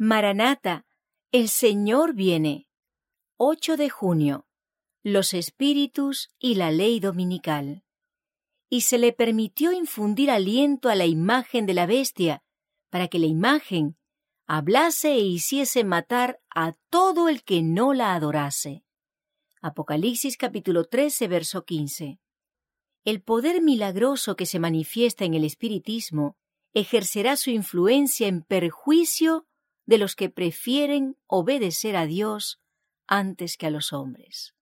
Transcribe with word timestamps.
Maranata, 0.00 0.86
el 1.32 1.48
Señor 1.48 2.14
viene. 2.14 2.68
8 3.36 3.76
de 3.76 3.90
junio. 3.90 4.46
Los 5.02 5.34
espíritus 5.34 6.30
y 6.38 6.54
la 6.54 6.70
ley 6.70 7.00
dominical. 7.00 7.82
Y 8.70 8.82
se 8.82 8.98
le 8.98 9.12
permitió 9.12 9.72
infundir 9.72 10.30
aliento 10.30 10.88
a 10.88 10.94
la 10.94 11.04
imagen 11.04 11.66
de 11.66 11.74
la 11.74 11.86
bestia, 11.86 12.44
para 12.90 13.08
que 13.08 13.18
la 13.18 13.26
imagen 13.26 13.98
hablase 14.46 15.14
e 15.14 15.18
hiciese 15.18 15.82
matar 15.82 16.40
a 16.48 16.74
todo 16.90 17.28
el 17.28 17.42
que 17.42 17.64
no 17.64 17.92
la 17.92 18.14
adorase. 18.14 18.84
Apocalipsis 19.62 20.36
capítulo 20.36 20.84
13, 20.84 21.26
verso 21.26 21.64
15. 21.64 22.20
El 23.04 23.20
poder 23.20 23.62
milagroso 23.62 24.36
que 24.36 24.46
se 24.46 24.60
manifiesta 24.60 25.24
en 25.24 25.34
el 25.34 25.42
espiritismo 25.42 26.36
ejercerá 26.72 27.34
su 27.34 27.50
influencia 27.50 28.28
en 28.28 28.42
perjuicio 28.42 29.48
de 29.88 29.96
los 29.96 30.14
que 30.16 30.28
prefieren 30.28 31.16
obedecer 31.26 31.96
a 31.96 32.04
Dios 32.04 32.60
antes 33.06 33.56
que 33.56 33.66
a 33.66 33.70
los 33.70 33.94
hombres. 33.94 34.54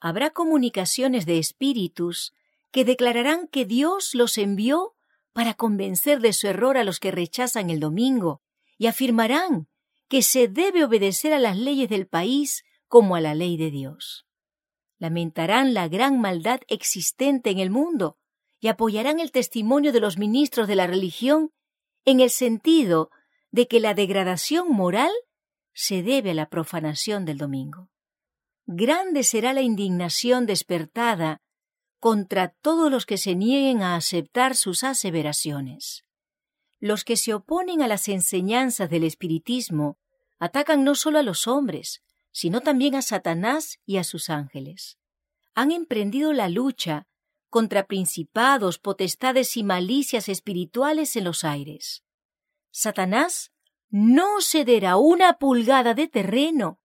Habrá 0.00 0.30
comunicaciones 0.30 1.24
de 1.24 1.38
espíritus 1.38 2.34
que 2.72 2.84
declararán 2.84 3.48
que 3.48 3.64
Dios 3.64 4.14
los 4.14 4.36
envió 4.36 4.94
para 5.32 5.54
convencer 5.54 6.20
de 6.20 6.34
su 6.34 6.46
error 6.46 6.76
a 6.76 6.84
los 6.84 7.00
que 7.00 7.10
rechazan 7.10 7.70
el 7.70 7.80
domingo 7.80 8.42
y 8.76 8.86
afirmarán 8.86 9.66
que 10.08 10.20
se 10.20 10.46
debe 10.46 10.84
obedecer 10.84 11.32
a 11.32 11.38
las 11.38 11.56
leyes 11.56 11.88
del 11.88 12.06
país 12.06 12.62
como 12.86 13.16
a 13.16 13.22
la 13.22 13.34
ley 13.34 13.56
de 13.56 13.70
Dios. 13.70 14.26
Lamentarán 14.98 15.72
la 15.72 15.88
gran 15.88 16.20
maldad 16.20 16.60
existente 16.68 17.48
en 17.48 17.60
el 17.60 17.70
mundo 17.70 18.18
y 18.60 18.68
apoyarán 18.68 19.20
el 19.20 19.32
testimonio 19.32 19.90
de 19.90 20.00
los 20.00 20.18
ministros 20.18 20.68
de 20.68 20.76
la 20.76 20.86
religión 20.86 21.50
en 22.04 22.20
el 22.20 22.28
sentido 22.28 23.10
de 23.50 23.66
que 23.68 23.80
la 23.80 23.94
degradación 23.94 24.70
moral 24.70 25.10
se 25.72 26.02
debe 26.02 26.30
a 26.30 26.34
la 26.34 26.48
profanación 26.48 27.24
del 27.24 27.38
domingo. 27.38 27.90
Grande 28.66 29.22
será 29.22 29.52
la 29.52 29.62
indignación 29.62 30.46
despertada 30.46 31.40
contra 32.00 32.48
todos 32.48 32.90
los 32.90 33.06
que 33.06 33.18
se 33.18 33.34
nieguen 33.34 33.82
a 33.82 33.96
aceptar 33.96 34.56
sus 34.56 34.84
aseveraciones. 34.84 36.04
Los 36.78 37.04
que 37.04 37.16
se 37.16 37.34
oponen 37.34 37.82
a 37.82 37.88
las 37.88 38.08
enseñanzas 38.08 38.90
del 38.90 39.04
espiritismo 39.04 39.98
atacan 40.38 40.84
no 40.84 40.94
solo 40.94 41.18
a 41.18 41.22
los 41.22 41.46
hombres, 41.46 42.02
sino 42.32 42.60
también 42.60 42.94
a 42.94 43.02
Satanás 43.02 43.78
y 43.86 43.96
a 43.96 44.04
sus 44.04 44.28
ángeles. 44.28 44.98
Han 45.54 45.72
emprendido 45.72 46.32
la 46.32 46.48
lucha 46.48 47.06
contra 47.48 47.86
principados, 47.86 48.78
potestades 48.78 49.56
y 49.56 49.62
malicias 49.62 50.28
espirituales 50.28 51.16
en 51.16 51.24
los 51.24 51.44
aires. 51.44 52.02
Satanás 52.78 53.52
no 53.88 54.42
cederá 54.42 54.98
una 54.98 55.38
pulgada 55.38 55.94
de 55.94 56.08
terreno 56.08 56.78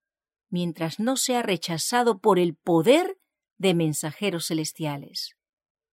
mientras 0.50 1.02
no 1.02 1.18
sea 1.18 1.42
rechazado 1.42 2.20
por 2.20 2.40
el 2.40 2.56
poder 2.56 3.20
de 3.58 3.74
mensajeros 3.74 4.48
celestiales. 4.48 5.36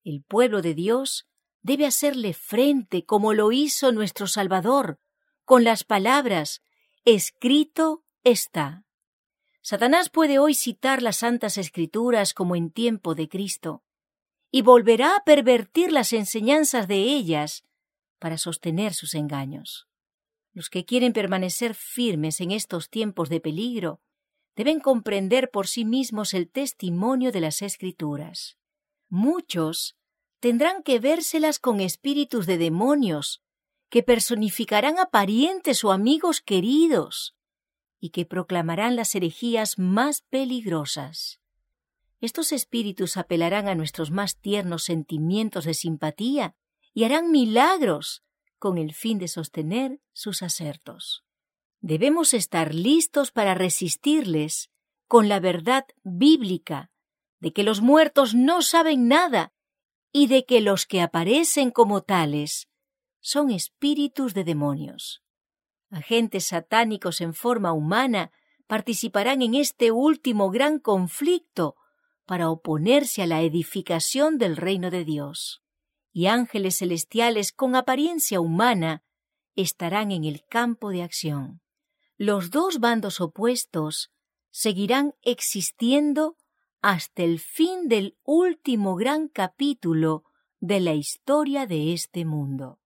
El 0.03 0.21
pueblo 0.21 0.61
de 0.61 0.75
Dios 0.75 1.25
debe 1.63 1.87
hacerle 1.87 2.35
frente 2.35 3.05
como 3.05 3.33
lo 3.33 3.51
hizo 3.51 3.91
nuestro 3.91 4.27
Salvador, 4.27 4.99
con 5.45 5.63
las 5.63 5.83
palabras 5.83 6.61
escrito 7.03 8.03
está. 8.23 8.85
Satanás 9.63 10.11
puede 10.11 10.37
hoy 10.37 10.53
citar 10.53 11.01
las 11.01 11.17
santas 11.17 11.57
escrituras 11.57 12.35
como 12.35 12.55
en 12.55 12.69
tiempo 12.69 13.15
de 13.15 13.27
Cristo, 13.27 13.83
y 14.51 14.61
volverá 14.61 15.15
a 15.15 15.23
pervertir 15.23 15.91
las 15.91 16.13
enseñanzas 16.13 16.87
de 16.87 16.97
ellas 16.97 17.63
para 18.19 18.37
sostener 18.37 18.93
sus 18.93 19.15
engaños. 19.15 19.86
Los 20.57 20.71
que 20.71 20.85
quieren 20.85 21.13
permanecer 21.13 21.75
firmes 21.75 22.41
en 22.41 22.49
estos 22.49 22.89
tiempos 22.89 23.29
de 23.29 23.39
peligro 23.39 24.01
deben 24.55 24.79
comprender 24.79 25.51
por 25.51 25.67
sí 25.67 25.85
mismos 25.85 26.33
el 26.33 26.49
testimonio 26.49 27.31
de 27.31 27.41
las 27.41 27.61
Escrituras. 27.61 28.57
Muchos 29.07 29.97
tendrán 30.39 30.81
que 30.81 30.97
vérselas 30.97 31.59
con 31.59 31.79
espíritus 31.79 32.47
de 32.47 32.57
demonios, 32.57 33.43
que 33.91 34.01
personificarán 34.01 34.97
a 34.97 35.11
parientes 35.11 35.83
o 35.83 35.91
amigos 35.91 36.41
queridos, 36.41 37.35
y 37.99 38.09
que 38.09 38.25
proclamarán 38.25 38.95
las 38.95 39.13
herejías 39.13 39.77
más 39.77 40.23
peligrosas. 40.23 41.39
Estos 42.19 42.51
espíritus 42.51 43.15
apelarán 43.15 43.67
a 43.67 43.75
nuestros 43.75 44.09
más 44.09 44.39
tiernos 44.39 44.85
sentimientos 44.85 45.65
de 45.65 45.75
simpatía 45.75 46.55
y 46.95 47.03
harán 47.03 47.29
milagros 47.29 48.23
con 48.57 48.77
el 48.77 48.93
fin 48.93 49.17
de 49.19 49.27
sostener 49.27 49.99
sus 50.13 50.41
acertos. 50.41 51.23
Debemos 51.79 52.33
estar 52.33 52.73
listos 52.73 53.31
para 53.31 53.53
resistirles 53.53 54.69
con 55.07 55.29
la 55.29 55.39
verdad 55.39 55.85
bíblica 56.03 56.91
de 57.39 57.53
que 57.53 57.63
los 57.63 57.81
muertos 57.81 58.33
no 58.33 58.61
saben 58.61 59.07
nada 59.07 59.53
y 60.11 60.27
de 60.27 60.45
que 60.45 60.61
los 60.61 60.85
que 60.85 61.01
aparecen 61.01 61.71
como 61.71 62.01
tales 62.01 62.67
son 63.19 63.51
espíritus 63.51 64.33
de 64.33 64.43
demonios. 64.43 65.23
Agentes 65.89 66.47
satánicos 66.47 67.21
en 67.21 67.33
forma 67.33 67.71
humana 67.71 68.31
participarán 68.65 69.41
en 69.41 69.53
este 69.53 69.91
último 69.91 70.49
gran 70.49 70.79
conflicto 70.79 71.75
para 72.25 72.49
oponerse 72.49 73.21
a 73.21 73.27
la 73.27 73.41
edificación 73.41 74.37
del 74.37 74.57
reino 74.57 74.89
de 74.91 75.05
Dios 75.05 75.63
y 76.17 76.25
ángeles 76.25 76.77
celestiales 76.79 77.51
con 77.51 77.75
apariencia 77.75 78.39
humana 78.39 79.03
estarán 79.55 80.09
en 80.09 80.23
el 80.23 80.43
campo 80.49 80.89
de 80.89 81.03
acción. 81.03 81.61
Los 82.17 82.49
dos 82.49 82.79
bandos 82.79 83.21
opuestos 83.21 84.09
seguirán 84.49 85.13
existiendo 85.21 86.35
hasta 86.81 87.21
el 87.21 87.39
fin 87.39 87.87
del 87.87 88.17
último 88.23 88.95
gran 88.95 89.27
capítulo 89.27 90.23
de 90.59 90.79
la 90.79 90.95
historia 90.95 91.67
de 91.67 91.93
este 91.93 92.25
mundo. 92.25 92.79